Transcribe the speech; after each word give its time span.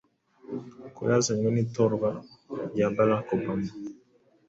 ko 0.95 1.01
yazanywe 1.09 1.49
n’itorwa 1.51 2.09
rya 2.71 2.87
Barack 2.95 3.27
Obama 3.37 3.69